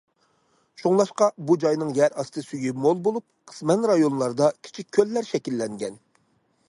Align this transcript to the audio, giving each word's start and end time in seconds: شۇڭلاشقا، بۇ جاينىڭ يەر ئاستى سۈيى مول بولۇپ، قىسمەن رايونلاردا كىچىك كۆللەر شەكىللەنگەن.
شۇڭلاشقا، 0.83 1.27
بۇ 1.49 1.57
جاينىڭ 1.63 1.91
يەر 1.97 2.15
ئاستى 2.23 2.43
سۈيى 2.47 2.73
مول 2.87 2.97
بولۇپ، 3.09 3.27
قىسمەن 3.53 3.87
رايونلاردا 3.93 4.49
كىچىك 4.67 4.91
كۆللەر 4.99 5.31
شەكىللەنگەن. 5.33 6.01